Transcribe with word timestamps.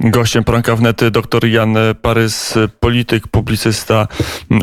Gościem 0.00 0.44
poranka 0.44 0.76
wnet 0.76 1.08
dr 1.10 1.46
Jan 1.46 1.74
Parys, 2.02 2.54
polityk, 2.80 3.28
publicysta, 3.28 4.08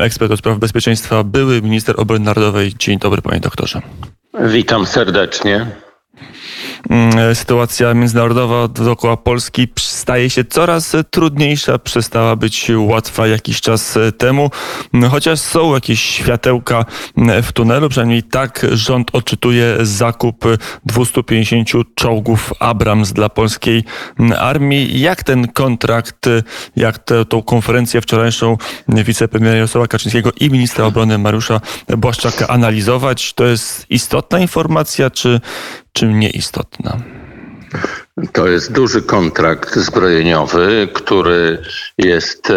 ekspert 0.00 0.30
do 0.30 0.36
spraw 0.36 0.58
bezpieczeństwa, 0.58 1.24
były 1.24 1.62
minister 1.62 1.94
obrony 1.98 2.24
narodowej. 2.24 2.74
Dzień 2.78 2.98
dobry 2.98 3.22
panie 3.22 3.40
doktorze. 3.40 3.82
Witam 4.40 4.86
serdecznie. 4.86 5.66
Mm, 6.88 7.34
sytuacja 7.34 7.94
międzynarodowa 7.94 8.68
dookoła 8.68 9.16
Polski 9.16 9.68
staje 9.78 10.30
się 10.30 10.44
coraz 10.44 10.96
trudniejsza, 11.10 11.78
przestała 11.78 12.36
być 12.36 12.70
łatwa 12.76 13.26
jakiś 13.26 13.60
czas 13.60 13.98
temu, 14.18 14.50
chociaż 15.10 15.40
są 15.40 15.74
jakieś 15.74 16.00
światełka 16.00 16.84
w 17.42 17.52
tunelu, 17.52 17.88
przynajmniej 17.88 18.22
tak 18.22 18.66
rząd 18.72 19.10
odczytuje 19.12 19.76
zakup 19.80 20.44
250 20.86 21.68
czołgów 21.94 22.52
Abrams 22.58 23.12
dla 23.12 23.28
polskiej 23.28 23.84
armii. 24.38 25.00
Jak 25.00 25.24
ten 25.24 25.48
kontrakt, 25.48 26.26
jak 26.76 26.98
tę 26.98 27.24
tą 27.24 27.42
konferencję 27.42 28.00
wczorajszą 28.00 28.56
wicepremiera 28.88 29.54
Jarosława 29.54 29.86
Kaczyńskiego 29.86 30.32
i 30.40 30.50
ministra 30.50 30.84
obrony 30.84 31.18
Mariusza 31.18 31.60
Błaszczaka 31.88 32.48
analizować? 32.48 33.32
To 33.32 33.44
jest 33.44 33.86
istotna 33.90 34.38
informacja, 34.38 35.10
czy, 35.10 35.40
czy 35.92 36.06
nieistotna? 36.06 36.96
To 38.32 38.48
jest 38.48 38.72
duży 38.72 39.02
kontrakt 39.02 39.76
zbrojeniowy, 39.76 40.88
który 40.92 41.62
jest 41.98 42.50
e, 42.50 42.54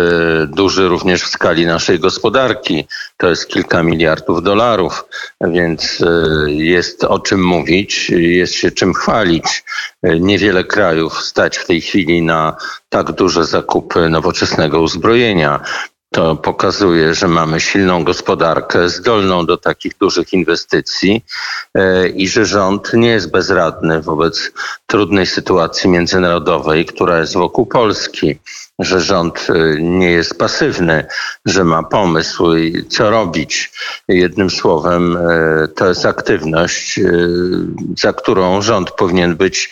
duży 0.48 0.88
również 0.88 1.24
w 1.24 1.28
skali 1.28 1.66
naszej 1.66 2.00
gospodarki. 2.00 2.88
To 3.18 3.30
jest 3.30 3.48
kilka 3.48 3.84
miliardów 3.84 4.44
dolarów, 4.44 5.06
więc 5.42 6.02
e, 6.02 6.52
jest 6.52 7.04
o 7.04 7.20
czym 7.20 7.44
mówić, 7.46 8.10
jest 8.10 8.54
się 8.54 8.72
czym 8.72 8.94
chwalić. 8.94 9.64
E, 10.04 10.20
niewiele 10.20 10.64
krajów 10.64 11.24
stać 11.24 11.58
w 11.58 11.68
tej 11.68 11.82
chwili 11.82 12.22
na 12.22 12.56
tak 12.90 13.12
duże 13.12 13.46
zakupy 13.46 14.10
nowoczesnego 14.10 14.82
uzbrojenia. 14.82 15.60
To 16.14 16.36
pokazuje, 16.36 17.14
że 17.14 17.28
mamy 17.28 17.60
silną 17.60 18.04
gospodarkę, 18.04 18.90
zdolną 18.90 19.46
do 19.46 19.58
takich 19.58 19.98
dużych 19.98 20.34
inwestycji 20.34 21.26
e, 21.76 22.08
i 22.08 22.28
że 22.28 22.46
rząd 22.46 22.94
nie 22.94 23.08
jest 23.08 23.32
bezradny 23.32 24.02
wobec 24.02 24.52
trudnej 24.86 25.26
sytuacji 25.26 25.90
międzynarodowej, 25.90 26.86
która 26.86 27.20
jest 27.20 27.34
wokół 27.34 27.66
Polski 27.66 28.40
że 28.80 29.02
rząd 29.02 29.48
e, 29.50 29.82
nie 29.82 30.12
jest 30.12 30.38
pasywny, 30.38 31.06
że 31.46 31.64
ma 31.64 31.84
pomysł, 31.84 32.46
co 32.90 33.10
robić. 33.10 33.72
Jednym 34.08 34.50
słowem, 34.50 35.18
e, 35.18 35.68
to 35.68 35.88
jest 35.88 36.06
aktywność, 36.06 37.00
za 37.98 38.14
którą 38.14 38.62
rząd 38.62 38.92
powinien 38.92 39.36
być 39.36 39.70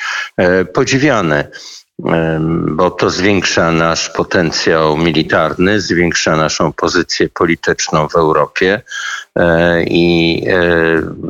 podziwiany 0.73 1.47
bo 2.67 2.91
to 2.91 3.09
zwiększa 3.09 3.71
nasz 3.71 4.09
potencjał 4.09 4.97
militarny, 4.97 5.81
zwiększa 5.81 6.35
naszą 6.35 6.73
pozycję 6.73 7.29
polityczną 7.29 8.07
w 8.07 8.15
Europie 8.15 8.81
e, 9.35 9.83
i 9.83 10.43
e, 10.47 10.61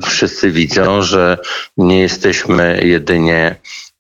wszyscy 0.06 0.52
widzą, 0.52 1.02
że 1.02 1.38
nie 1.78 2.00
jesteśmy 2.00 2.80
jedynie 2.84 3.56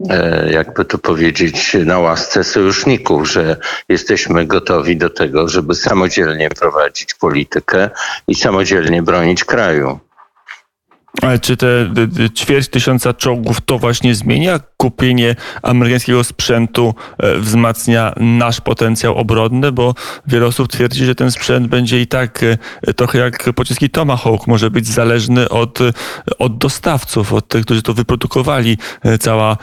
e, 0.09 0.51
jakby 0.51 0.85
to 0.85 0.97
powiedzieć, 0.97 1.77
na 1.85 1.99
łasce 1.99 2.43
sojuszników, 2.43 3.31
że 3.31 3.57
jesteśmy 3.89 4.45
gotowi 4.45 4.97
do 4.97 5.09
tego, 5.09 5.47
żeby 5.47 5.75
samodzielnie 5.75 6.49
prowadzić 6.49 7.13
politykę 7.13 7.89
i 8.27 8.35
samodzielnie 8.35 9.03
bronić 9.03 9.43
kraju. 9.43 9.99
Ale 11.21 11.39
czy 11.39 11.57
te 11.57 11.67
ćwierć 12.35 12.67
tysiąca 12.67 13.13
czołgów 13.13 13.61
to 13.61 13.79
właśnie 13.79 14.15
zmienia? 14.15 14.59
Kupienie 14.77 15.35
amerykańskiego 15.61 16.23
sprzętu 16.23 16.95
e, 17.17 17.37
wzmacnia 17.37 18.13
nasz 18.17 18.61
potencjał 18.61 19.15
obronny, 19.15 19.71
bo 19.71 19.95
wiele 20.27 20.45
osób 20.45 20.67
twierdzi, 20.67 21.05
że 21.05 21.15
ten 21.15 21.31
sprzęt 21.31 21.67
będzie 21.67 22.01
i 22.01 22.07
tak 22.07 22.43
e, 22.43 22.93
trochę 22.93 23.19
jak 23.19 23.53
pociski 23.53 23.89
Tomahawk, 23.89 24.47
może 24.47 24.71
być 24.71 24.87
zależny 24.87 25.49
od, 25.49 25.79
od 26.39 26.57
dostawców, 26.57 27.33
od 27.33 27.47
tych, 27.47 27.65
którzy 27.65 27.81
to 27.81 27.93
wyprodukowali. 27.93 28.77
E, 29.03 29.17
cała 29.17 29.57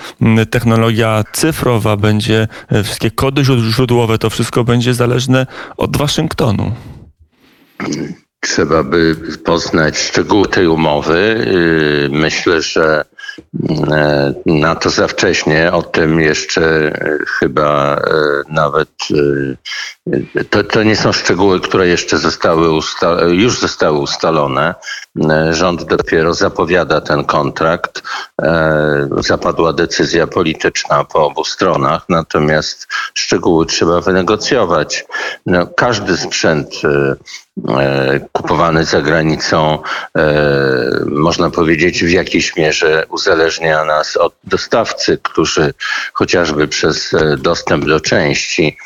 technologia 0.50 1.24
cyfrowa 1.32 1.96
będzie, 1.96 2.48
wszystkie 2.84 3.10
kody 3.10 3.42
źródłowe, 3.44 4.18
to 4.18 4.30
wszystko 4.30 4.64
będzie 4.64 4.94
zależne 4.94 5.46
od 5.76 5.96
Waszyngtonu. 5.96 6.72
Trzeba 8.40 8.82
by 8.82 9.16
poznać 9.44 9.98
szczegóły 9.98 10.48
tej 10.48 10.66
umowy. 10.66 11.18
Y, 11.18 12.08
myślę, 12.12 12.62
że 12.62 13.04
E, 13.90 14.34
na 14.46 14.74
to 14.74 14.90
za 14.90 15.08
wcześnie. 15.08 15.72
O 15.72 15.82
tym 15.82 16.20
jeszcze 16.20 16.62
e, 16.62 17.18
chyba 17.38 18.00
nawet 18.48 18.88
to, 20.50 20.64
to 20.64 20.82
nie 20.82 20.96
są 20.96 21.12
szczegóły, 21.12 21.60
które 21.60 21.88
jeszcze 21.88 22.18
zostały 22.18 22.80
już 23.28 23.60
zostały 23.60 23.98
ustalone. 23.98 24.74
Rząd 25.50 25.84
dopiero 25.84 26.34
zapowiada 26.34 27.00
ten 27.00 27.24
kontrakt. 27.24 28.02
Zapadła 29.16 29.72
decyzja 29.72 30.26
polityczna 30.26 31.04
po 31.04 31.26
obu 31.26 31.44
stronach, 31.44 32.04
natomiast 32.08 32.86
szczegóły 33.14 33.66
trzeba 33.66 34.00
wynegocjować. 34.00 35.04
No, 35.46 35.66
każdy 35.66 36.16
sprzęt 36.16 36.70
kupowany 38.32 38.84
za 38.84 39.02
granicą, 39.02 39.78
można 41.06 41.50
powiedzieć, 41.50 42.04
w 42.04 42.10
jakiejś 42.10 42.56
mierze 42.56 43.06
uzależnia 43.10 43.84
nas 43.84 44.16
od 44.16 44.34
dostawcy, 44.44 45.18
którzy 45.22 45.74
chociażby 46.12 46.68
przez 46.68 47.14
e, 47.14 47.36
dostęp 47.36 47.84
do 47.84 48.00
części 48.00 48.76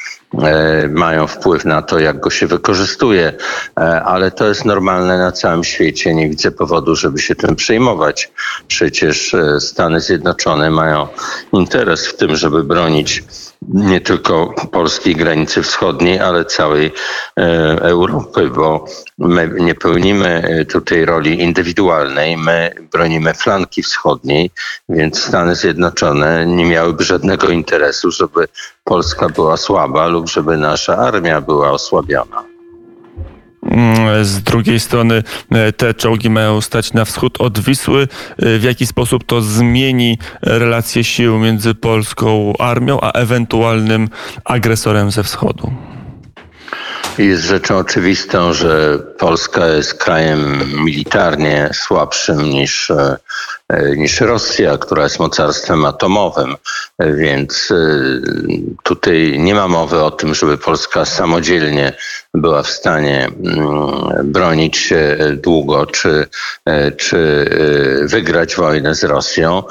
e, 0.43 0.89
mają 0.89 1.27
wpływ 1.27 1.65
na 1.65 1.83
to, 1.83 1.99
jak 1.99 2.21
go 2.21 2.31
się 2.31 2.47
wykorzystuje, 2.47 3.33
e, 3.79 4.03
ale 4.03 4.31
to 4.31 4.49
jest 4.49 4.65
normalne 4.65 5.19
na 5.19 5.33
całym 5.33 5.65
świecie. 5.65 6.15
Nie 6.15 6.29
widzę 6.29 6.51
powodu, 6.51 6.97
żeby 6.97 7.19
się 7.19 7.35
tym 7.35 7.57
przejmować. 7.57 8.31
Przecież 8.69 9.37
Stany 9.59 10.01
Zjednoczone 10.01 10.71
mają 10.71 11.09
interes 11.53 12.07
w 12.07 12.17
tym, 12.17 12.37
żeby 12.37 12.65
bronić 12.65 13.25
nie 13.69 14.01
tylko 14.01 14.55
polskiej 14.73 15.17
granicy 15.17 15.63
wschodniej, 15.63 16.21
ale 16.21 16.45
całej 16.45 16.93
Europy, 17.81 18.51
bo 18.55 18.85
my 19.19 19.51
nie 19.61 19.75
pełnimy 19.75 20.67
tutaj 20.71 21.05
roli 21.05 21.41
indywidualnej, 21.41 22.37
my 22.37 22.75
bronimy 22.93 23.35
flanki 23.35 23.83
wschodniej, 23.83 24.51
więc 24.89 25.23
Stany 25.23 25.55
Zjednoczone 25.55 26.47
nie 26.47 26.65
miałyby 26.65 27.05
żadnego 27.05 27.49
interesu, 27.49 28.11
żeby 28.11 28.49
Polska 28.85 29.29
była 29.29 29.57
słaba 29.57 30.07
lub 30.07 30.29
żeby 30.29 30.57
nasza 30.57 30.97
armia 30.97 31.41
była 31.41 31.71
osłabiona. 31.71 32.52
Mm, 33.67 34.25
z 34.25 34.43
drugiej 34.43 34.81
strony 34.81 35.23
e, 35.51 35.73
te 35.73 35.95
czołgi 35.95 36.31
mają 36.31 36.61
stać 36.61 36.93
na 36.93 37.05
wschód 37.05 37.41
od 37.41 37.59
Wisły. 37.59 38.03
E, 38.03 38.59
w 38.59 38.63
jaki 38.63 38.87
sposób 38.87 39.25
to 39.25 39.43
zmieni 39.43 40.19
relacje 40.43 41.05
sił 41.05 41.39
między 41.39 41.75
polską 41.75 42.53
armią 42.59 42.99
a 43.01 43.13
ewentualnym 43.13 44.09
agresorem 44.45 45.11
ze 45.11 45.23
wschodu? 45.23 45.73
Jest 47.19 47.45
rzeczą 47.45 47.77
oczywistą, 47.79 48.53
że 48.53 48.99
Polska 49.19 49.67
jest 49.67 49.95
krajem 49.95 50.71
militarnie 50.85 51.71
słabszym 51.73 52.43
niż, 52.43 52.91
e, 52.91 53.17
niż 53.97 54.21
Rosja, 54.21 54.79
która 54.79 55.03
jest 55.03 55.19
mocarstwem 55.19 55.85
atomowym, 55.85 56.57
więc 56.99 57.73
tutaj 58.83 59.37
nie 59.39 59.55
ma 59.55 59.69
mowy 59.69 60.03
o 60.03 60.11
tym, 60.11 60.35
żeby 60.35 60.59
Polska 60.59 61.05
samodzielnie 61.05 61.93
była 62.35 62.63
w 62.63 62.71
stanie 62.71 63.25
mm, 63.25 64.33
bronić 64.33 64.77
się 64.77 65.17
długo 65.37 65.87
czy, 65.87 66.27
e, 66.65 66.93
czy 66.93 67.51
wygrać 68.05 68.57
wojnę 68.57 68.95
z 68.95 69.05
Rosją. 69.05 69.63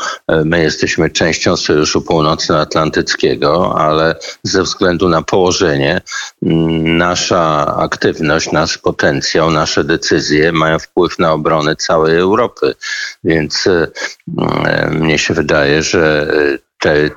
My 0.46 0.64
jesteśmy 0.64 1.10
częścią 1.10 1.58
Sojuszu 1.58 2.02
Północnoatlantyckiego, 2.02 3.76
ale 3.78 4.16
ze 4.44 4.64
względu 4.64 5.10
na 5.10 5.22
położenie 5.22 6.02
mm, 6.44 6.98
nasza 6.98 7.76
aktywność, 7.78 8.52
nasz 8.52 8.78
potencjał, 8.78 9.52
nasze 9.52 9.84
decyzje 9.84 10.52
mają 10.52 10.80
wpływ 10.80 11.20
na 11.20 11.32
obronę 11.34 11.76
całej 11.76 12.18
Europy. 12.18 12.76
Więc 13.24 13.68
e, 13.68 13.88
mnie 14.92 15.18
się 15.18 15.34
wydaje, 15.34 15.84
że 15.84 16.28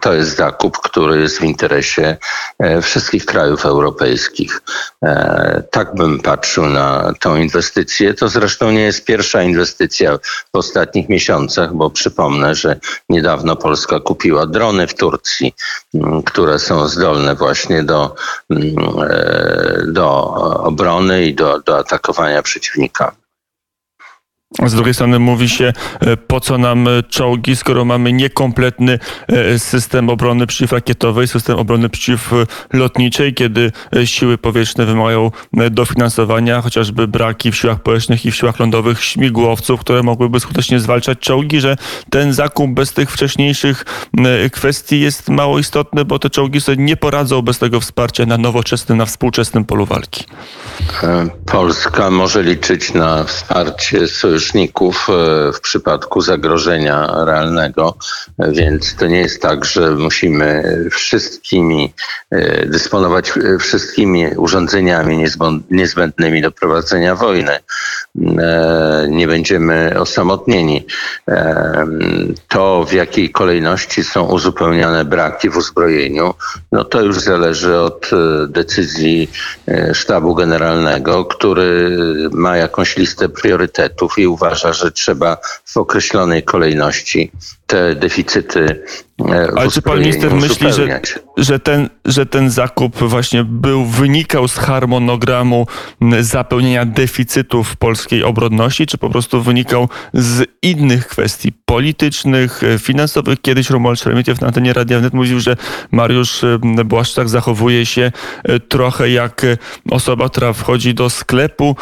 to 0.00 0.12
jest 0.12 0.36
zakup, 0.36 0.78
który 0.78 1.20
jest 1.20 1.38
w 1.38 1.44
interesie 1.44 2.16
e, 2.58 2.82
wszystkich 2.82 3.26
krajów 3.26 3.66
europejskich. 3.66 4.62
E, 5.02 5.62
tak 5.70 5.94
bym 5.94 6.20
patrzył 6.20 6.66
na 6.66 7.12
tą 7.20 7.36
inwestycję. 7.36 8.14
To 8.14 8.28
zresztą 8.28 8.70
nie 8.70 8.80
jest 8.80 9.04
pierwsza 9.04 9.42
inwestycja 9.42 10.18
w 10.52 10.56
ostatnich 10.58 11.08
miesiącach, 11.08 11.74
bo 11.74 11.90
przypomnę, 11.90 12.54
że 12.54 12.80
niedawno 13.08 13.56
Polska 13.56 14.00
kupiła 14.00 14.46
drony 14.46 14.86
w 14.86 14.94
Turcji, 14.94 15.54
które 16.26 16.58
są 16.58 16.88
zdolne 16.88 17.34
właśnie 17.34 17.82
do, 17.82 18.14
do 19.86 20.34
obrony 20.64 21.26
i 21.26 21.34
do, 21.34 21.60
do 21.60 21.78
atakowania 21.78 22.42
przeciwnika. 22.42 23.23
Z 24.62 24.74
drugiej 24.74 24.94
strony 24.94 25.18
mówi 25.18 25.48
się, 25.48 25.72
e, 26.00 26.16
po 26.16 26.40
co 26.40 26.58
nam 26.58 26.88
e, 26.88 27.02
czołgi, 27.02 27.56
skoro 27.56 27.84
mamy 27.84 28.12
niekompletny 28.12 28.98
e, 29.28 29.58
system 29.58 30.08
obrony 30.08 30.46
przeciwrakietowej, 30.46 31.28
system 31.28 31.58
obrony 31.58 31.88
przeciwlotniczej, 31.88 33.34
kiedy 33.34 33.72
siły 34.04 34.38
powietrzne 34.38 34.86
wymagają 34.86 35.30
dofinansowania, 35.70 36.60
chociażby 36.60 37.08
braki 37.08 37.52
w 37.52 37.56
siłach 37.56 37.82
powietrznych 37.82 38.26
i 38.26 38.30
w 38.30 38.36
siłach 38.36 38.58
lądowych 38.60 39.04
śmigłowców, 39.04 39.80
które 39.80 40.02
mogłyby 40.02 40.40
skutecznie 40.40 40.80
zwalczać 40.80 41.18
czołgi, 41.18 41.60
że 41.60 41.76
ten 42.10 42.32
zakup 42.32 42.70
bez 42.70 42.92
tych 42.92 43.10
wcześniejszych 43.10 43.84
kwestii 44.52 45.00
jest 45.00 45.28
mało 45.28 45.58
istotny, 45.58 46.04
bo 46.04 46.18
te 46.18 46.30
czołgi 46.30 46.60
sobie 46.60 46.76
nie 46.76 46.96
poradzą 46.96 47.42
bez 47.42 47.58
tego 47.58 47.80
wsparcia 47.80 48.26
na 48.26 48.38
nowoczesnym, 48.38 48.98
na 48.98 49.06
współczesnym 49.06 49.64
polu 49.64 49.86
walki. 49.86 50.24
Polska 51.46 52.10
może 52.10 52.42
liczyć 52.42 52.94
na 52.94 53.24
wsparcie 53.24 54.08
sojuszników 54.08 54.43
sojuszników 54.44 55.06
e, 55.08 55.52
w 55.52 55.60
przypadku 55.60 56.20
zagrożenia 56.20 57.24
realnego, 57.24 57.94
więc 58.38 58.96
to 58.96 59.06
nie 59.06 59.18
jest 59.18 59.42
tak, 59.42 59.64
że 59.64 59.90
musimy 59.90 60.62
wszystkimi 60.90 61.94
e, 62.30 62.66
dysponować 62.66 63.32
e, 63.38 63.58
wszystkimi 63.58 64.26
urządzeniami 64.36 65.24
niezbędnymi 65.70 66.42
do 66.42 66.50
prowadzenia 66.50 67.14
wojny. 67.14 67.58
Nie 69.08 69.26
będziemy 69.26 70.00
osamotnieni. 70.00 70.86
To, 72.48 72.84
w 72.84 72.92
jakiej 72.92 73.30
kolejności 73.30 74.04
są 74.04 74.26
uzupełniane 74.26 75.04
braki 75.04 75.50
w 75.50 75.56
uzbrojeniu, 75.56 76.34
no 76.72 76.84
to 76.84 77.00
już 77.02 77.20
zależy 77.20 77.78
od 77.78 78.10
decyzji 78.48 79.30
sztabu 79.92 80.34
generalnego, 80.34 81.24
który 81.24 81.96
ma 82.32 82.56
jakąś 82.56 82.96
listę 82.96 83.28
priorytetów 83.28 84.18
i 84.18 84.23
uważa, 84.26 84.72
że 84.72 84.92
trzeba 84.92 85.36
w 85.64 85.76
określonej 85.76 86.42
kolejności 86.42 87.30
te 87.74 87.94
deficyty 87.94 88.82
e, 89.30 89.48
Ale 89.56 89.70
czy 89.70 89.82
pan 89.82 89.98
minister 89.98 90.34
myśli, 90.34 90.72
że, 90.72 91.00
że, 91.36 91.58
ten, 91.58 91.88
że 92.04 92.26
ten 92.26 92.50
zakup 92.50 92.96
właśnie 92.96 93.44
był, 93.44 93.84
wynikał 93.84 94.48
z 94.48 94.56
harmonogramu 94.56 95.66
zapełnienia 96.20 96.84
deficytów 96.84 97.76
polskiej 97.76 98.24
obronności, 98.24 98.86
czy 98.86 98.98
po 98.98 99.10
prostu 99.10 99.42
wynikał 99.42 99.88
z 100.12 100.44
innych 100.62 101.08
kwestii 101.08 101.52
politycznych, 101.64 102.62
e, 102.64 102.78
finansowych? 102.78 103.40
Kiedyś 103.42 103.70
Romuald 103.70 104.00
Szeremietyw 104.00 104.40
na 104.40 104.46
antenie 104.46 104.72
Radia 104.72 104.98
Wnet 104.98 105.14
mówił, 105.14 105.40
że 105.40 105.56
Mariusz 105.90 106.40
Błaszczak 106.84 107.28
zachowuje 107.28 107.86
się 107.86 108.12
e, 108.44 108.60
trochę 108.60 109.10
jak 109.10 109.42
osoba, 109.90 110.28
która 110.28 110.52
wchodzi 110.52 110.94
do 110.94 111.10
sklepu 111.10 111.76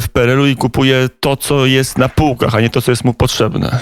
w 0.00 0.08
PRL-u 0.12 0.46
i 0.46 0.56
kupuje 0.56 1.08
to, 1.20 1.36
co 1.36 1.66
jest 1.66 1.98
na 1.98 2.08
półkach, 2.08 2.54
a 2.54 2.60
nie 2.60 2.70
to, 2.70 2.82
co 2.82 2.92
jest 2.92 3.04
mu 3.04 3.14
potrzebne. 3.14 3.78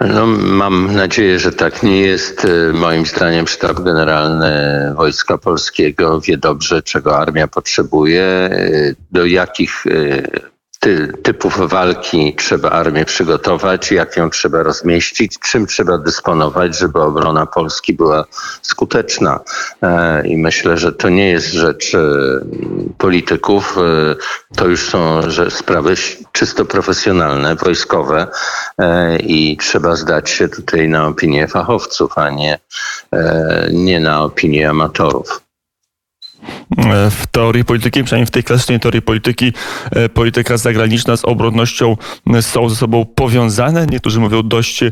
No, 0.00 0.26
mam 0.26 0.96
nadzieję, 0.96 1.38
że 1.38 1.52
tak 1.52 1.82
nie 1.82 2.00
jest. 2.00 2.46
Moim 2.72 3.06
zdaniem 3.06 3.46
sztab 3.46 3.80
generalny 3.80 4.52
Wojska 4.96 5.38
Polskiego 5.38 6.20
wie 6.20 6.36
dobrze, 6.36 6.82
czego 6.82 7.18
armia 7.18 7.48
potrzebuje, 7.48 8.50
do 9.10 9.24
jakich 9.26 9.84
ty, 10.84 11.12
typów 11.22 11.70
walki 11.70 12.34
trzeba 12.38 12.70
armię 12.70 13.04
przygotować, 13.04 13.92
jak 13.92 14.16
ją 14.16 14.30
trzeba 14.30 14.62
rozmieścić, 14.62 15.38
czym 15.38 15.66
trzeba 15.66 15.98
dysponować, 15.98 16.78
żeby 16.78 17.02
obrona 17.02 17.46
Polski 17.46 17.94
była 17.94 18.24
skuteczna. 18.62 19.40
E, 19.82 20.26
I 20.26 20.36
myślę, 20.36 20.76
że 20.76 20.92
to 20.92 21.08
nie 21.08 21.30
jest 21.30 21.52
rzecz 21.52 21.94
e, 21.94 22.00
polityków, 22.98 23.78
e, 23.78 24.14
to 24.56 24.66
już 24.66 24.88
są 24.88 25.20
sprawy 25.50 25.94
czysto 26.32 26.64
profesjonalne, 26.64 27.56
wojskowe 27.56 28.26
i 29.20 29.56
trzeba 29.60 29.96
zdać 29.96 30.30
się 30.30 30.48
tutaj 30.48 30.88
na 30.88 31.06
opinię 31.06 31.48
fachowców, 31.48 32.18
a 32.18 32.30
nie, 32.30 32.58
nie 33.72 34.00
na 34.00 34.22
opinię 34.22 34.70
amatorów 34.70 35.44
w 37.10 37.26
teorii 37.30 37.64
polityki, 37.64 38.04
przynajmniej 38.04 38.26
w 38.26 38.30
tej 38.30 38.44
klasycznej 38.44 38.80
teorii 38.80 39.02
polityki, 39.02 39.52
e, 39.90 40.08
polityka 40.08 40.56
zagraniczna 40.56 41.16
z 41.16 41.24
obronnością 41.24 41.96
są 42.40 42.68
ze 42.68 42.76
sobą 42.76 43.06
powiązane. 43.14 43.86
Niektórzy 43.86 44.20
mówią 44.20 44.42
dość 44.42 44.82
e, 44.82 44.90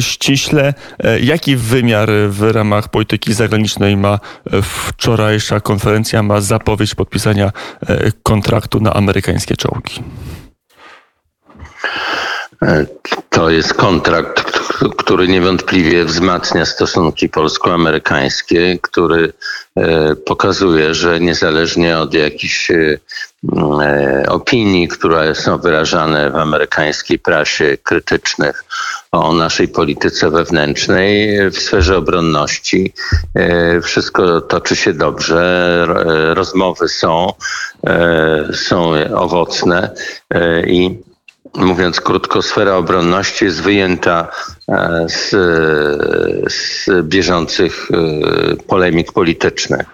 ściśle. 0.00 0.74
E, 0.98 1.20
jaki 1.20 1.56
wymiar 1.56 2.10
w 2.28 2.42
ramach 2.42 2.88
polityki 2.88 3.34
zagranicznej 3.34 3.96
ma 3.96 4.18
wczorajsza 4.62 5.60
konferencja, 5.60 6.22
ma 6.22 6.40
zapowiedź 6.40 6.94
podpisania 6.94 7.52
kontraktu 8.22 8.80
na 8.80 8.94
amerykańskie 8.94 9.56
czołgi? 9.56 10.02
To 13.30 13.50
jest 13.50 13.74
kontrakt, 13.74 14.55
który 14.96 15.28
niewątpliwie 15.28 16.04
wzmacnia 16.04 16.66
stosunki 16.66 17.28
polsko-amerykańskie, 17.28 18.78
który 18.82 19.32
e, 19.76 20.16
pokazuje, 20.16 20.94
że 20.94 21.20
niezależnie 21.20 21.98
od 21.98 22.14
jakichś 22.14 22.70
e, 22.70 22.98
opinii, 24.28 24.88
które 24.88 25.34
są 25.34 25.58
wyrażane 25.58 26.30
w 26.30 26.36
amerykańskiej 26.36 27.18
prasie 27.18 27.76
krytycznych 27.82 28.64
o 29.12 29.32
naszej 29.32 29.68
polityce 29.68 30.30
wewnętrznej 30.30 31.38
w 31.50 31.58
sferze 31.58 31.96
obronności, 31.96 32.92
e, 33.34 33.80
wszystko 33.80 34.40
toczy 34.40 34.76
się 34.76 34.92
dobrze, 34.92 35.86
rozmowy 36.34 36.88
są, 36.88 37.32
są 38.52 38.92
owocne 39.14 39.90
i 40.66 40.98
mówiąc 41.54 42.00
krótko, 42.00 42.42
sfera 42.42 42.74
obronności 42.76 43.44
jest 43.44 43.62
wyjęta 43.62 44.28
e, 44.68 45.06
z, 45.08 45.30
z 46.52 46.88
bieżących 47.02 47.88
e, 47.90 48.56
polemik 48.56 49.12
politycznych. 49.12 49.86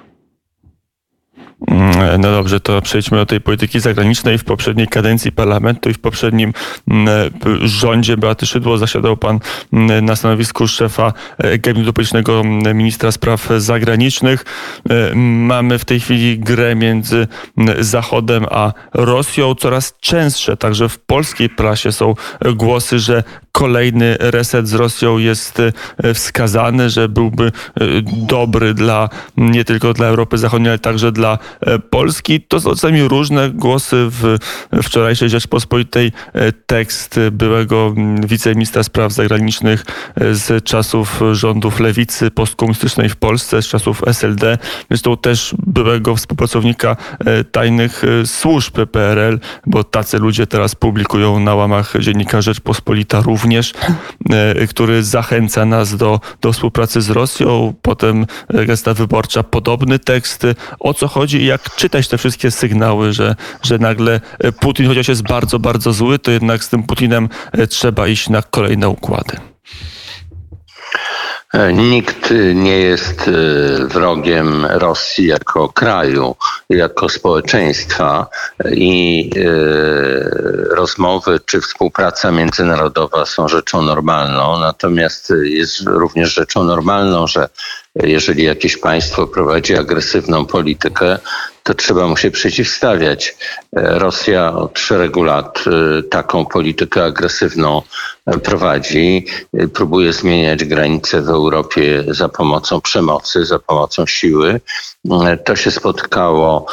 Mm, 1.69 2.21
no 2.21 2.31
dobrze, 2.31 2.61
to 2.61 2.83
przejdźmy 2.83 3.19
do 3.19 3.27
tej 3.27 3.41
polityki 3.41 3.81
zagranicznej. 3.81 4.39
W 4.39 4.45
poprzedniej 4.45 4.89
kadencji 4.89 5.33
parlamentu 5.33 5.91
i 5.91 5.95
w 5.95 5.99
poprzednim 5.99 6.53
mm, 6.89 7.31
rządzie 7.63 8.17
Beaty 8.17 8.47
Szydło 8.47 8.79
zasiadał 8.79 9.17
pan 9.17 9.39
mm, 9.73 10.05
na 10.05 10.17
stanowisku 10.17 10.69
szefa 10.69 11.13
e, 11.39 11.59
gabinetu 11.59 11.93
politycznego 11.93 12.45
ministra 12.75 13.13
spraw 13.13 13.49
zagranicznych. 13.59 14.45
E, 14.91 15.15
mamy 15.15 15.79
w 15.79 15.85
tej 15.85 16.01
chwili 16.01 16.39
grę 16.39 16.75
między 16.77 17.27
Zachodem 17.81 18.47
a 18.51 18.73
Rosją. 18.95 19.55
Coraz 19.55 19.95
częstsze, 20.01 20.57
także 20.57 20.89
w 20.89 20.99
polskiej 20.99 21.49
prasie 21.49 21.93
są 21.93 22.15
głosy, 22.55 22.99
że 22.99 23.25
kolejny 23.53 24.17
reset 24.21 24.69
z 24.69 24.75
Rosją 24.75 25.19
jest 25.19 25.61
e, 25.61 26.15
wskazany, 26.15 26.91
że 26.91 27.09
byłby 27.09 27.45
e, 27.45 27.51
dobry 28.07 28.75
dla 28.75 29.09
nie 29.37 29.65
tylko 29.65 29.93
dla 29.93 30.07
Europy 30.07 30.39
Zachodniej, 30.39 30.69
ale 30.71 30.79
także 30.79 31.13
dla 31.13 31.39
e, 31.61 31.79
Polski. 31.79 32.41
To 32.41 32.61
są 32.61 32.71
czasami 32.71 33.03
różne 33.03 33.51
głosy 33.51 33.97
w 34.11 34.37
wczorajszej 34.83 35.31
Rzeczpospolitej. 35.31 36.13
Tekst 36.67 37.21
byłego 37.33 37.95
wiceministra 38.27 38.83
spraw 38.83 39.13
zagranicznych 39.13 39.85
z 40.33 40.65
czasów 40.65 41.21
rządów 41.33 41.81
lewicy 41.81 42.31
postkomunistycznej 42.31 43.09
w 43.09 43.17
Polsce, 43.17 43.63
z 43.63 43.67
czasów 43.67 44.03
SLD, 44.07 44.59
zresztą 44.91 45.17
też 45.17 45.55
byłego 45.67 46.17
współpracownika 46.17 46.97
tajnych 47.53 48.03
służb 48.25 48.79
PRL, 48.93 49.41
bo 49.67 49.85
tacy 49.85 50.19
ludzie 50.19 50.47
teraz 50.47 50.75
publikują 50.75 51.41
na 51.41 51.55
łamach 51.55 51.95
dziennika 52.01 52.43
Rzeczpospolita 52.43 53.21
również 53.21 53.42
również, 53.43 53.73
e, 54.31 54.67
który 54.67 55.03
zachęca 55.03 55.65
nas 55.65 55.97
do, 55.97 56.21
do 56.41 56.53
współpracy 56.53 57.01
z 57.01 57.11
Rosją. 57.11 57.75
Potem 57.83 58.27
Gazeta 58.49 58.95
Wyborcza 58.95 59.43
podobny 59.43 59.99
tekst. 59.99 60.47
O 60.81 60.95
co 60.95 61.09
chodzi 61.09 61.37
i 61.37 61.47
jak 61.47 61.75
czytać 61.77 62.09
te 62.09 62.19
wszystkie 62.19 62.51
sygnały, 62.51 63.13
że, 63.13 63.37
że 63.63 63.79
nagle 63.79 64.21
Putin, 64.61 64.89
chociaż 64.89 65.09
jest 65.09 65.23
bardzo, 65.23 65.59
bardzo 65.59 65.93
zły, 65.93 66.19
to 66.19 66.31
jednak 66.31 66.65
z 66.65 66.69
tym 66.69 66.83
Putinem 66.83 67.29
e, 67.53 67.67
trzeba 67.67 68.09
iść 68.09 68.29
na 68.29 68.43
kolejne 68.43 68.89
układy. 68.89 69.37
E, 71.53 71.73
nikt 71.73 72.35
nie 72.55 72.79
jest 72.79 73.29
e, 73.29 73.33
wrogiem 73.87 74.67
Rosji 74.67 75.27
jako 75.27 75.69
kraju, 75.69 76.37
jako 76.77 77.09
społeczeństwa 77.09 78.27
i 78.71 79.31
e, 79.37 80.75
rozmowy 80.75 81.41
czy 81.47 81.61
współpraca 81.61 82.33
międzynarodowa 82.33 83.27
są 83.27 83.49
rzeczą 83.49 83.83
normalną. 83.83 84.59
Natomiast 84.59 85.33
jest 85.43 85.81
również 85.87 86.35
rzeczą 86.35 86.65
normalną, 86.65 87.27
że 87.27 87.49
jeżeli 87.95 88.45
jakieś 88.45 88.77
państwo 88.77 89.27
prowadzi 89.27 89.77
agresywną 89.77 90.47
politykę, 90.47 91.19
to 91.63 91.75
trzeba 91.75 92.07
mu 92.07 92.17
się 92.17 92.31
przeciwstawiać. 92.31 93.37
E, 93.77 93.99
Rosja 93.99 94.53
od 94.53 94.79
szeregu 94.79 95.23
lat 95.23 95.65
e, 95.67 96.03
taką 96.03 96.47
politykę 96.47 97.05
agresywną 97.05 97.83
prowadzi. 98.43 99.27
Próbuje 99.75 100.13
zmieniać 100.13 100.65
granice 100.65 101.23
w 101.23 101.29
Europie 101.29 102.05
za 102.09 102.29
pomocą 102.29 102.81
przemocy, 102.81 103.45
za 103.45 103.59
pomocą 103.59 104.07
siły. 104.07 104.61
To 105.45 105.57
się 105.57 105.71
spotkało 105.71 106.67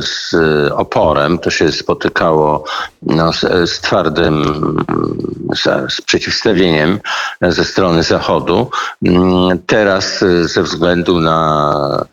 z 0.00 0.34
oporem, 0.72 1.38
to 1.38 1.50
się 1.50 1.72
spotykało 1.72 2.64
no, 3.02 3.32
z, 3.32 3.40
z 3.70 3.80
twardym 3.80 4.44
z 5.88 6.00
przeciwstawieniem 6.00 7.00
ze 7.42 7.64
strony 7.64 8.02
Zachodu. 8.02 8.70
Teraz 9.66 10.24
ze 10.42 10.62
względu 10.62 11.20
na, 11.20 12.06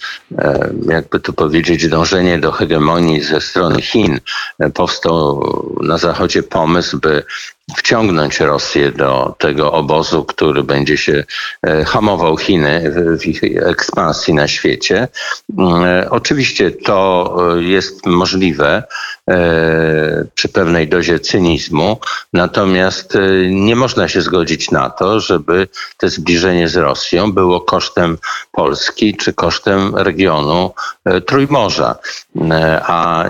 jakby 0.88 1.20
to 1.20 1.34
powiedzieć, 1.34 1.88
dążenie 1.88 2.40
do 2.40 2.52
hegemonii 2.52 3.22
ze 3.22 3.42
strony 3.42 3.82
Chin, 3.82 4.20
e, 4.60 4.70
powstał 4.70 5.44
na 5.82 5.98
Zachodzie 5.98 6.44
pomysł, 6.44 7.00
by 7.00 7.24
wciągnąć 7.78 8.40
Rosję 8.40 8.92
do 8.92 9.36
tego 9.38 9.72
obozu, 9.72 10.24
który 10.24 10.64
będzie 10.64 10.98
się 10.98 11.24
e, 11.68 11.86
hamował 11.86 12.38
Chiny 12.38 12.94
w 13.20 13.26
ich 13.26 13.44
ekspansji 13.44 14.34
na 14.34 14.48
świecie. 14.48 15.08
E, 15.60 16.08
oczywiście 16.10 16.72
to 16.72 17.36
jest 17.60 18.06
możliwe 18.06 18.84
przy 20.36 20.50
pewnej 20.50 20.88
dozie 20.88 21.20
cynizmu, 21.20 22.00
natomiast 22.34 23.18
nie 23.50 23.76
można 23.76 24.08
się 24.08 24.22
zgodzić 24.22 24.72
na 24.72 24.90
to, 24.90 25.20
żeby 25.20 25.68
to 25.98 26.10
zbliżenie 26.10 26.68
z 26.68 26.76
Rosją 26.76 27.34
było 27.34 27.62
kosztem 27.62 28.18
Polski 28.52 29.18
czy 29.18 29.34
kosztem 29.34 29.96
regionu 29.96 30.74
Trójmorza. 31.26 31.96
A 32.82 33.26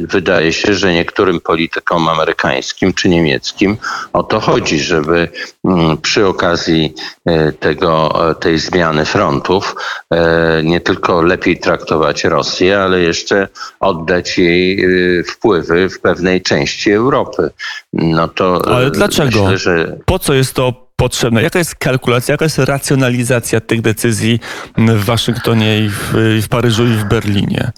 wydaje 0.00 0.52
się, 0.52 0.74
że 0.74 0.92
niektórym 0.92 1.40
politykom 1.40 2.08
amerykańskim 2.08 2.94
czy 2.94 3.08
niemieckim 3.08 3.76
o 4.12 4.22
to 4.22 4.40
chodzi, 4.40 4.80
żeby 4.80 5.28
mm, 5.64 5.98
przy 5.98 6.26
okazji 6.26 6.94
e, 7.26 7.52
tego, 7.52 8.14
tej 8.40 8.58
zmiany 8.58 9.04
frontów 9.04 9.74
e, 10.10 10.62
nie 10.64 10.80
tylko 10.80 11.22
lepiej 11.22 11.58
traktować 11.58 12.24
Rosję, 12.24 12.78
ale 12.80 13.00
jeszcze 13.00 13.48
oddać 13.80 14.38
jej 14.38 14.84
e, 14.84 14.88
wpływy 15.30 15.88
w 15.88 16.00
pewnej 16.00 16.42
części 16.42 16.92
Europy. 16.92 17.50
No 17.92 18.28
to 18.28 18.68
ale 18.76 18.90
dlaczego? 18.90 19.44
Myślę, 19.44 19.58
że... 19.58 19.96
Po 20.04 20.18
co 20.18 20.34
jest 20.34 20.54
to 20.54 20.90
potrzebne? 20.96 21.42
Jaka 21.42 21.58
jest 21.58 21.74
kalkulacja, 21.74 22.32
jaka 22.32 22.44
jest 22.44 22.58
racjonalizacja 22.58 23.60
tych 23.60 23.80
decyzji 23.80 24.40
w 24.76 25.04
Waszyngtonie 25.04 25.80
i 25.80 25.88
w, 25.88 26.12
w 26.42 26.48
Paryżu 26.48 26.86
i 26.86 26.92
w 26.92 27.04
Berlinie? 27.04 27.72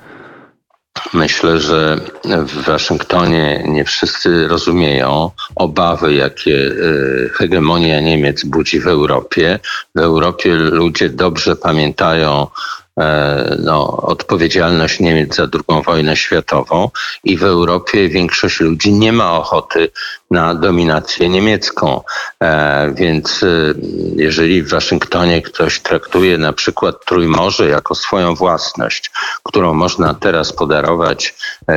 Myślę, 1.15 1.61
że 1.61 2.01
w 2.25 2.65
Waszyngtonie 2.65 3.65
nie 3.67 3.85
wszyscy 3.85 4.49
rozumieją 4.49 5.31
obawy, 5.55 6.15
jakie 6.15 6.57
e, 6.57 7.29
hegemonia 7.29 8.01
Niemiec 8.01 8.45
budzi 8.45 8.81
w 8.81 8.87
Europie. 8.87 9.59
W 9.95 9.99
Europie 9.99 10.55
ludzie 10.55 11.09
dobrze 11.09 11.57
pamiętają 11.57 12.47
E, 12.47 12.82
no, 13.59 13.97
odpowiedzialność 13.97 15.01
Niemiec 15.01 15.37
za 15.37 15.43
II 15.43 15.83
wojnę 15.87 16.17
światową 16.17 16.91
i 17.25 17.37
w 17.37 17.45
Europie 17.45 18.09
większość 18.09 18.61
ludzi 18.61 18.93
nie 18.93 19.13
ma 19.13 19.39
ochoty 19.39 19.91
na 20.31 20.55
dominację 20.55 21.29
niemiecką. 21.29 22.01
E, 22.43 22.93
więc 22.95 23.43
e, 23.43 23.47
jeżeli 24.17 24.63
w 24.63 24.71
Waszyngtonie 24.71 25.43
ktoś 25.43 25.81
traktuje 25.81 26.39
na 26.39 26.53
przykład 26.53 27.05
Trójmorze 27.05 27.69
jako 27.69 27.95
swoją 27.95 28.35
własność, 28.35 29.11
którą 29.43 29.75
można 29.75 30.15
teraz 30.15 30.53
podarować 30.53 31.35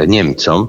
Niemcom 0.07 0.67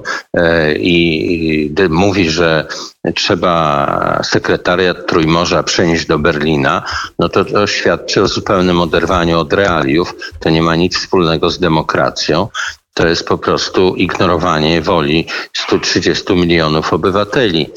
i 0.79 1.75
mówi, 1.89 2.29
że 2.29 2.67
trzeba 3.15 4.21
sekretariat 4.23 5.07
Trójmorza 5.07 5.63
przenieść 5.63 6.05
do 6.05 6.19
Berlina, 6.19 6.83
no 7.19 7.29
to 7.29 7.45
to 7.45 7.67
świadczy 7.67 8.21
o 8.21 8.27
zupełnym 8.27 8.81
oderwaniu 8.81 9.39
od 9.39 9.53
realiów. 9.53 10.15
To 10.39 10.49
nie 10.49 10.61
ma 10.61 10.75
nic 10.75 10.97
wspólnego 10.97 11.49
z 11.49 11.59
demokracją. 11.59 12.47
To 12.93 13.07
jest 13.07 13.27
po 13.27 13.37
prostu 13.37 13.95
ignorowanie 13.95 14.81
woli 14.81 15.27
130 15.53 16.33
milionów 16.33 16.93
obywateli. 16.93 17.69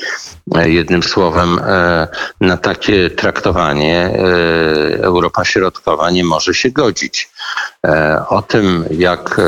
Jednym 0.64 1.02
słowem, 1.02 1.58
e, 1.58 2.08
na 2.40 2.56
takie 2.56 3.10
traktowanie 3.10 3.96
e, 3.96 4.12
Europa 5.02 5.44
Środkowa 5.44 6.10
nie 6.10 6.24
może 6.24 6.54
się 6.54 6.70
godzić. 6.70 7.30
E, 7.86 8.24
o 8.28 8.42
tym, 8.42 8.84
jak 8.90 9.40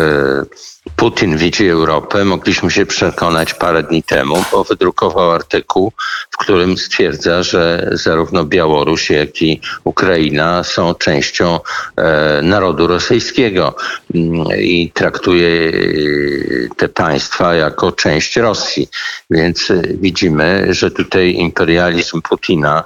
Putin 0.97 1.37
widzi 1.37 1.69
Europę, 1.69 2.25
mogliśmy 2.25 2.71
się 2.71 2.87
przekonać 2.87 3.55
parę 3.55 3.83
dni 3.83 4.03
temu, 4.03 4.45
bo 4.53 4.65
wydrukował 4.65 5.31
artykuł, 5.31 5.93
w 6.31 6.37
którym 6.37 6.79
stwierdza, 6.79 7.43
że 7.43 7.91
zarówno 7.93 8.45
Białoruś, 8.45 9.11
jak 9.11 9.43
i 9.43 9.61
Ukraina 9.85 10.65
są 10.65 10.95
częścią 10.95 11.61
e, 11.97 12.41
narodu 12.43 12.87
rosyjskiego 12.87 13.75
mm, 14.15 14.47
i 14.61 14.91
traktuje 14.95 15.49
e, 15.49 15.73
te 16.77 16.89
państwa 16.89 17.55
jako 17.55 17.93
część 17.93 18.37
Rosji. 18.37 18.89
Więc 19.31 19.71
e, 19.71 19.83
widzimy, 20.01 20.67
że 20.71 20.91
tutaj 20.91 21.35
imperializm 21.35 22.23
Putina 22.23 22.85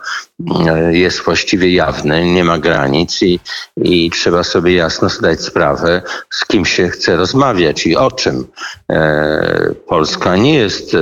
jest 0.90 1.20
właściwie 1.20 1.72
jawny, 1.72 2.25
nie 2.25 2.44
ma 2.44 2.58
granic 2.58 3.22
i, 3.22 3.40
i 3.76 4.10
trzeba 4.10 4.44
sobie 4.44 4.75
jasno 4.75 4.95
zdać 5.02 5.40
sprawę, 5.40 6.02
z 6.30 6.46
kim 6.46 6.64
się 6.64 6.88
chce 6.88 7.16
rozmawiać 7.16 7.86
i 7.86 7.96
o 7.96 8.10
czym. 8.10 8.46
E, 8.90 9.74
Polska 9.88 10.36
nie 10.36 10.54
jest 10.54 10.94
e, 10.94 10.98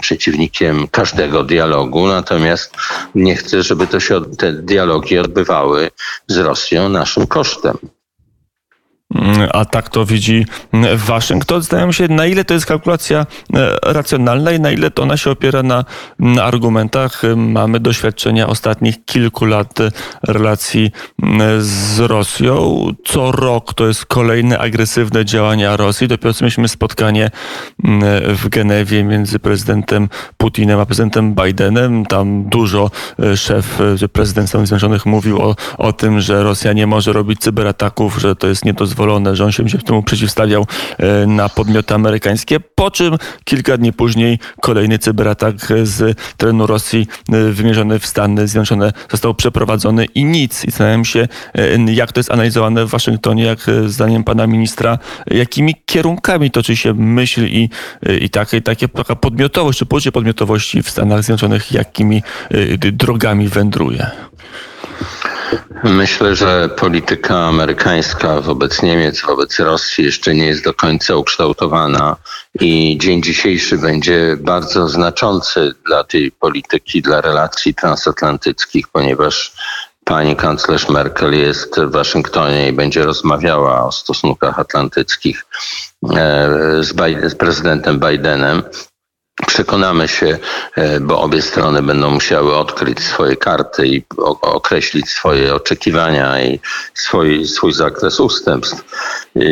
przeciwnikiem 0.00 0.88
każdego 0.88 1.44
dialogu, 1.44 2.06
natomiast 2.06 2.74
nie 3.14 3.36
chce, 3.36 3.62
żeby 3.62 3.86
to 3.86 4.00
się, 4.00 4.24
te 4.38 4.52
dialogi 4.52 5.18
odbywały 5.18 5.90
z 6.26 6.36
Rosją 6.36 6.88
naszym 6.88 7.26
kosztem. 7.26 7.78
A 9.52 9.64
tak 9.64 9.88
to 9.88 10.06
widzi 10.06 10.46
Waszyngton. 10.94 11.60
Zastanawiam 11.60 11.92
się, 11.92 12.08
na 12.08 12.26
ile 12.26 12.44
to 12.44 12.54
jest 12.54 12.66
kalkulacja 12.66 13.26
e, 13.54 13.92
racjonalna 13.92 14.52
i 14.52 14.60
na 14.60 14.70
ile 14.70 14.90
to 14.90 15.02
ona 15.02 15.16
się 15.16 15.30
opiera 15.30 15.62
na, 15.62 15.84
na 16.18 16.44
argumentach. 16.44 17.22
Mamy 17.36 17.80
doświadczenia 17.80 18.46
ostatnich 18.46 19.04
kilku 19.04 19.44
lat 19.44 19.78
relacji 20.22 20.90
z 21.58 21.98
Rosją. 21.98 22.86
Co 23.04 23.32
rok 23.32 23.74
to 23.74 23.86
jest 23.86 24.06
kolejne 24.06 24.58
agresywne 24.58 25.24
działania 25.24 25.76
Rosji. 25.76 26.08
Dopiero 26.08 26.34
mieliśmy 26.40 26.68
spotkanie 26.68 27.30
w 28.28 28.48
Genewie 28.48 29.04
między 29.04 29.38
prezydentem 29.38 30.08
Putinem 30.36 30.80
a 30.80 30.86
prezydentem 30.86 31.34
Bidenem. 31.34 32.06
Tam 32.06 32.44
dużo 32.44 32.90
e, 33.18 33.36
szef, 33.36 33.80
e, 34.02 34.08
prezydent 34.08 34.48
Stanów 34.48 34.68
Zjednoczonych 34.68 35.06
mówił 35.06 35.42
o, 35.42 35.56
o 35.78 35.92
tym, 35.92 36.20
że 36.20 36.42
Rosja 36.42 36.72
nie 36.72 36.86
może 36.86 37.12
robić 37.12 37.40
cyberataków, 37.40 38.18
że 38.20 38.36
to 38.36 38.46
jest 38.46 38.64
niedozwolone 38.64 38.95
że 39.32 39.44
on 39.44 39.52
się 39.52 39.64
temu 39.86 40.02
przeciwstawiał 40.02 40.66
e, 40.98 41.26
na 41.26 41.48
podmioty 41.48 41.94
amerykańskie, 41.94 42.60
po 42.60 42.90
czym 42.90 43.16
kilka 43.44 43.76
dni 43.76 43.92
później 43.92 44.38
kolejny 44.60 44.98
cyberatak 44.98 45.54
z 45.82 46.18
terenu 46.36 46.66
Rosji 46.66 47.06
e, 47.32 47.52
wymierzony 47.52 47.98
w 47.98 48.06
Stany 48.06 48.48
Zjednoczone 48.48 48.92
został 49.10 49.34
przeprowadzony 49.34 50.04
i 50.04 50.24
nic. 50.24 50.64
I 50.64 50.70
zastanawiam 50.70 51.04
się, 51.04 51.28
e, 51.54 51.92
jak 51.92 52.12
to 52.12 52.20
jest 52.20 52.30
analizowane 52.30 52.86
w 52.86 52.88
Waszyngtonie, 52.88 53.44
jak 53.44 53.58
zdaniem 53.86 54.24
pana 54.24 54.46
ministra, 54.46 54.98
jakimi 55.26 55.74
kierunkami 55.86 56.50
toczy 56.50 56.76
się 56.76 56.94
myśl 56.94 57.46
i, 57.46 57.70
i 58.20 58.30
takie, 58.30 58.60
takie, 58.60 58.88
taka 58.88 59.16
podmiotowość, 59.16 59.78
czy 59.78 59.86
poczucie 59.86 60.12
podmiotowości 60.12 60.82
w 60.82 60.90
Stanach 60.90 61.22
Zjednoczonych, 61.22 61.72
jakimi 61.72 62.22
drogami 62.92 63.48
wędruje. 63.48 64.10
Myślę, 65.84 66.36
że 66.36 66.68
polityka 66.68 67.36
amerykańska 67.36 68.40
wobec 68.40 68.82
Niemiec, 68.82 69.20
wobec 69.20 69.58
Rosji 69.58 70.04
jeszcze 70.04 70.34
nie 70.34 70.46
jest 70.46 70.64
do 70.64 70.74
końca 70.74 71.16
ukształtowana 71.16 72.16
i 72.60 72.98
dzień 73.00 73.22
dzisiejszy 73.22 73.78
będzie 73.78 74.36
bardzo 74.40 74.88
znaczący 74.88 75.74
dla 75.86 76.04
tej 76.04 76.32
polityki, 76.32 77.02
dla 77.02 77.20
relacji 77.20 77.74
transatlantyckich, 77.74 78.88
ponieważ 78.88 79.52
pani 80.04 80.36
kanclerz 80.36 80.88
Merkel 80.88 81.34
jest 81.34 81.80
w 81.80 81.90
Waszyngtonie 81.90 82.68
i 82.68 82.72
będzie 82.72 83.04
rozmawiała 83.04 83.86
o 83.86 83.92
stosunkach 83.92 84.58
atlantyckich 84.58 85.44
e, 86.16 86.48
z, 86.80 86.94
z 87.32 87.34
prezydentem 87.34 88.00
Bidenem 88.00 88.62
Przekonamy 89.46 90.08
się, 90.08 90.38
e, 90.76 91.00
bo 91.00 91.20
obie 91.20 91.42
strony 91.42 91.82
będą 91.82 92.10
musiały 92.10 92.56
odkryć 92.56 93.00
swoje 93.00 93.36
karty 93.36 93.86
i 93.86 94.02
określić 94.42 95.08
swoje 95.08 95.54
oczekiwania 95.54 96.44
i 96.44 96.60
swój, 96.94 97.46
swój 97.46 97.72
zakres 97.72 98.20
ustępstw. 98.20 98.84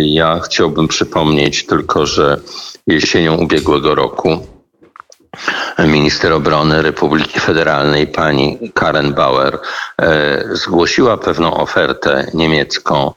Ja 0.04 0.40
chciałbym 0.44 0.88
przypomnieć 0.88 1.66
tylko, 1.66 2.06
że 2.06 2.40
jesienią 2.86 3.36
ubiegłego 3.36 3.94
roku 3.94 4.46
minister 5.78 6.32
obrony 6.32 6.82
Republiki 6.82 7.40
Federalnej, 7.40 8.06
pani 8.06 8.72
Karen 8.74 9.14
Bauer, 9.14 9.58
e, 9.98 10.44
zgłosiła 10.52 11.16
pewną 11.16 11.54
ofertę 11.56 12.26
niemiecką 12.34 13.12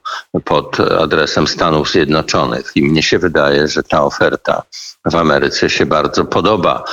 pod 0.46 0.80
adresem 0.80 1.48
Stanów 1.48 1.92
Zjednoczonych. 1.92 2.72
I 2.76 2.84
mnie 2.84 3.04
się 3.04 3.20
wydaje, 3.20 3.68
że 3.68 3.84
ta 3.84 4.04
oferta 4.04 4.64
w 5.12 5.16
Ameryce 5.16 5.70
się 5.70 5.86
bardzo 5.86 6.26
podoba. 6.26 6.84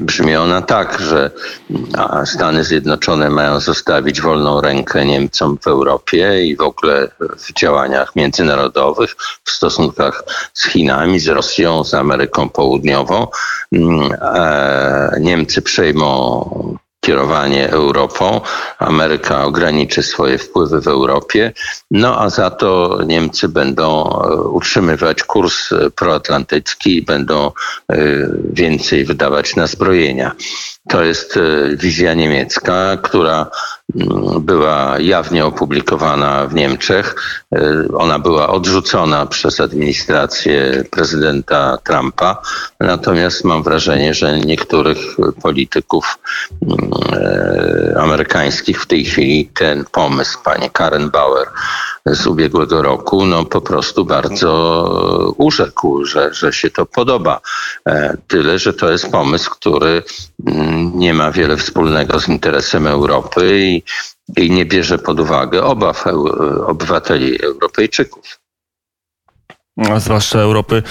Brzmi 0.00 0.36
ona 0.36 0.62
tak, 0.62 1.00
że 1.00 1.30
Stany 2.24 2.64
Zjednoczone 2.64 3.30
mają 3.30 3.60
zostawić 3.60 4.20
wolną 4.20 4.60
rękę 4.60 5.06
Niemcom 5.06 5.58
w 5.62 5.66
Europie 5.66 6.42
i 6.44 6.56
w 6.56 6.60
ogóle 6.60 7.08
w 7.20 7.52
działaniach 7.52 8.16
międzynarodowych, 8.16 9.16
w 9.44 9.50
stosunkach 9.50 10.22
z 10.54 10.66
Chinami, 10.68 11.20
z 11.20 11.28
Rosją, 11.28 11.84
z 11.84 11.94
Ameryką 11.94 12.48
Południową. 12.48 13.26
Mm, 13.72 14.12
e, 14.12 14.67
Niemcy 15.20 15.62
przejmą 15.62 16.78
kierowanie 17.00 17.70
Europą. 17.70 18.40
Ameryka 18.78 19.44
ograniczy 19.44 20.02
swoje 20.02 20.38
wpływy 20.38 20.80
w 20.80 20.88
Europie, 20.88 21.52
no 21.90 22.20
a 22.20 22.30
za 22.30 22.50
to 22.50 22.98
Niemcy 23.06 23.48
będą 23.48 24.20
e, 24.22 24.34
utrzymywać 24.42 25.22
kurs 25.22 25.68
proatlantycki 25.94 26.96
i 26.96 27.02
będą 27.02 27.46
e, 27.46 27.96
więcej 28.52 29.04
wydawać 29.04 29.56
na 29.56 29.66
zbrojenia. 29.66 30.32
To 30.88 31.04
jest 31.04 31.36
e, 31.36 31.40
wizja 31.76 32.14
niemiecka, 32.14 32.96
która 33.02 33.46
była 34.40 34.98
jawnie 34.98 35.46
opublikowana 35.46 36.46
w 36.46 36.54
Niemczech. 36.54 37.14
E, 37.54 37.88
ona 37.94 38.18
była 38.18 38.48
odrzucona 38.48 39.26
przez 39.26 39.60
administrację 39.60 40.84
prezydenta 40.90 41.78
Trumpa. 41.84 42.42
Natomiast 42.80 43.44
mam 43.44 43.62
wrażenie, 43.62 44.14
że 44.14 44.40
niektórych 44.40 44.98
polityków 45.42 46.18
mm, 46.62 46.90
e, 47.12 48.00
amerykańskich 48.00 48.82
w 48.82 48.86
tej 48.86 49.04
chwili 49.04 49.50
ten 49.54 49.84
pomysł 49.92 50.38
pani 50.44 50.70
Karen 50.70 51.10
Bauer 51.10 51.48
z 52.10 52.26
ubiegłego 52.26 52.82
roku, 52.82 53.26
no 53.26 53.44
po 53.44 53.60
prostu 53.60 54.04
bardzo 54.04 55.34
urzekł, 55.36 56.04
że, 56.04 56.34
że 56.34 56.52
się 56.52 56.70
to 56.70 56.86
podoba. 56.86 57.40
Tyle, 58.26 58.58
że 58.58 58.72
to 58.72 58.90
jest 58.90 59.10
pomysł, 59.10 59.50
który 59.50 60.02
mm, 60.46 60.98
nie 60.98 61.14
ma 61.14 61.32
wiele 61.32 61.56
wspólnego 61.56 62.20
z 62.20 62.28
interesem 62.28 62.86
Europy 62.86 63.60
i, 63.60 63.82
i 64.36 64.50
nie 64.50 64.64
bierze 64.64 64.98
pod 64.98 65.20
uwagę 65.20 65.62
obaw 65.62 66.04
obywateli 66.66 67.42
Europejczyków 67.42 68.37
zwłaszcza 69.98 70.38
Europy 70.38 70.82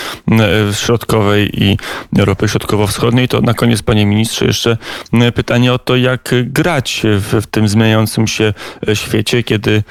Środkowej 0.73 1.63
i 1.63 1.77
Europy 2.17 2.47
Środkowo-Wschodniej. 2.47 3.27
To 3.27 3.41
na 3.41 3.53
koniec, 3.53 3.81
panie 3.81 4.05
ministrze, 4.05 4.45
jeszcze 4.45 4.77
pytanie 5.35 5.73
o 5.73 5.79
to, 5.79 5.95
jak 5.95 6.33
grać 6.43 7.01
w, 7.05 7.41
w 7.41 7.47
tym 7.47 7.67
zmieniającym 7.67 8.27
się 8.27 8.53
świecie, 8.93 9.43
kiedy 9.43 9.83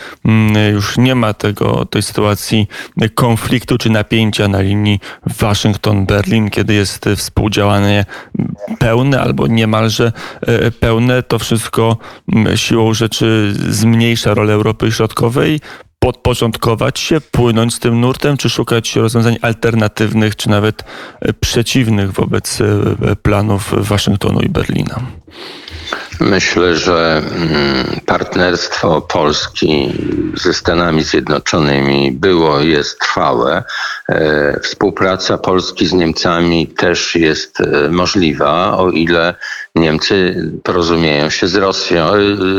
już 0.73 0.99
nie 0.99 1.15
ma 1.15 1.35
tego, 1.35 1.85
tej 1.85 2.03
sytuacji 2.03 2.67
konfliktu 3.15 3.79
czy 3.79 3.91
napięcia 3.91 4.49
na 4.49 4.61
linii 4.61 5.00
Waszyngton-Berlin, 5.26 6.50
kiedy 6.50 6.75
jest 6.75 7.05
współdziałanie 7.17 8.05
pełne 8.79 9.21
albo 9.21 9.47
niemalże 9.47 10.12
e, 10.41 10.71
pełne. 10.71 11.23
To 11.23 11.38
wszystko 11.38 11.97
siłą 12.55 12.95
rzeczy 12.95 13.55
zmniejsza 13.69 14.35
rolę 14.35 14.53
Europy 14.53 14.93
Środkowej, 14.93 15.61
podporządkować 16.07 17.01
się, 17.01 17.21
płynąć 17.21 17.75
z 17.75 17.79
tym 17.79 18.01
nurtem, 18.01 18.37
czy 18.37 18.51
szukać 18.51 18.97
rozwiązań 18.97 19.37
alternatywnych, 19.43 20.37
czy 20.37 20.51
nawet 20.51 20.85
e, 21.21 21.33
przeciwnych 21.33 22.13
wobec 22.13 22.61
e, 22.61 23.17
planów 23.17 23.89
Waszyngtonu 23.89 24.41
i 24.41 24.49
Berlina? 24.49 25.01
Myślę, 26.21 26.77
że 26.77 27.23
mm, 27.37 28.01
partnerstwo 28.07 29.01
Polski 29.01 29.93
ze 30.35 30.55
Stanami 30.55 31.03
Zjednoczonymi 31.03 32.13
było, 32.13 32.61
jest 32.61 33.01
trwałe. 33.01 33.65
E, 34.09 34.61
współpraca 34.61 35.39
Polski 35.39 35.87
z 35.87 35.93
Niemcami 35.93 36.67
też 36.67 37.17
jest 37.17 37.59
możliwa, 37.91 38.79
o 38.79 38.91
ile 38.91 39.35
Niemcy 39.75 40.51
porozumieją 40.63 41.31
się 41.31 41.49
z 41.49 41.55
Rosją, 41.55 42.11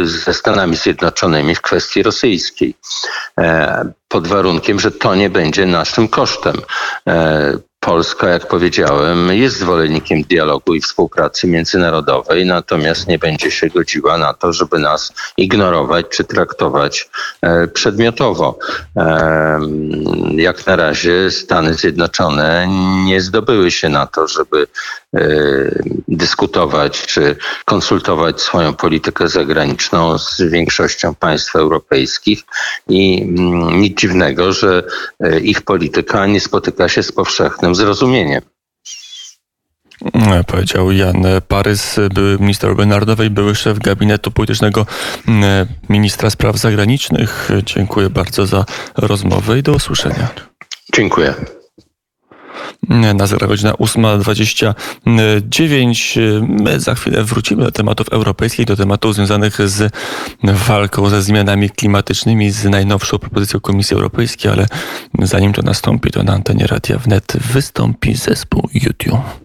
ze 0.04 0.34
Stanami 0.34 0.76
Zjednoczonymi 0.76 1.56
w 1.56 1.62
kwestii 1.62 2.04
rosyjskiej. 2.04 2.76
E, 3.40 3.92
pod 4.08 4.28
warunkiem, 4.28 4.80
że 4.80 4.92
to 4.92 5.16
nie 5.16 5.30
będzie 5.30 5.66
naszym 5.66 6.08
kosztem. 6.08 6.56
Polska, 7.88 8.29
jak 8.29 8.48
powiedziałem, 8.48 9.32
jest 9.32 9.60
zwolennikiem 9.60 10.22
dialogu 10.24 10.74
i 10.74 10.82
współpracy 10.82 11.48
międzynarodowej, 11.48 12.46
natomiast 12.46 13.08
nie 13.08 13.20
będzie 13.20 13.51
się 13.51 13.67
godziła 13.67 14.17
na 14.17 14.34
to, 14.34 14.53
żeby 14.53 14.79
nas 14.79 15.13
ignorować 15.38 16.06
czy 16.10 16.24
traktować 16.24 17.10
e, 17.41 17.67
przedmiotowo. 17.67 18.60
Jak 20.36 20.67
na 20.67 20.75
razie 20.75 21.32
Stany 21.32 21.74
Zjednoczone 21.74 22.67
nie 23.06 23.22
zdobyły 23.22 23.72
się 23.72 23.89
na 23.89 24.08
to, 24.08 24.28
żeby 24.28 24.67
dyskutować 26.08 27.06
czy 27.06 27.36
konsultować 27.65 28.41
swoją 28.41 28.74
politykę 28.74 29.28
zagraniczną 29.28 30.17
z 30.17 30.41
większością 30.41 31.15
państw 31.15 31.56
europejskich 31.56 32.43
i 32.89 33.22
mm, 33.22 33.82
nic 33.82 34.00
dziwnego, 34.00 34.54
że 34.54 34.84
e, 35.20 35.39
ich 35.39 35.62
polityka 35.62 36.26
nie 36.26 36.39
spotyka 36.39 36.89
się 36.89 37.04
z 37.04 37.12
powszechnym 37.12 37.76
zrozumieniem. 37.76 38.41
E, 40.13 40.43
powiedział 40.43 40.91
Jan 40.91 41.24
Parys, 41.48 41.96
były 42.13 42.39
minister 42.39 42.70
obrony 42.70 42.89
narodowej, 42.89 43.30
były 43.30 43.56
szef 43.56 43.80
gabinetu 43.80 44.32
politycznego 44.32 44.86
e, 45.28 45.65
ministra 45.89 46.30
spraw 46.30 46.58
zagranicznych. 46.58 47.50
Dziękuję 47.63 48.10
bardzo 48.10 48.46
za 48.46 48.65
rozmowę 48.96 49.60
i 49.60 49.63
do 49.63 49.72
usłyszenia. 49.72 50.28
Dziękuję. 50.93 51.57
Na 52.89 53.28
zegarach 53.28 53.50
godzina 53.50 53.71
8.29. 53.71 56.41
My 56.63 56.80
za 56.80 56.95
chwilę 56.95 57.23
wrócimy 57.23 57.63
do 57.63 57.71
tematów 57.71 58.10
europejskich, 58.10 58.65
do 58.65 58.76
tematów 58.76 59.15
związanych 59.15 59.69
z 59.69 59.93
walką 60.43 61.10
ze 61.10 61.21
zmianami 61.21 61.69
klimatycznymi, 61.69 62.52
z 62.52 62.65
najnowszą 62.65 63.19
propozycją 63.19 63.60
Komisji 63.60 63.93
Europejskiej, 63.93 64.52
ale 64.52 64.67
zanim 65.21 65.54
to 65.54 65.62
nastąpi, 65.62 66.12
to 66.12 66.23
na 66.23 66.34
antenie 66.34 66.67
Radia 66.67 66.97
Wnet 66.97 67.34
wystąpi 67.54 68.15
zespół 68.15 68.69
YouTube. 68.73 69.39